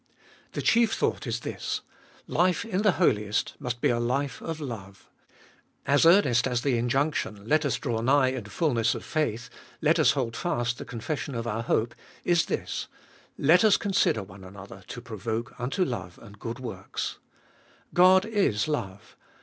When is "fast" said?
10.35-10.79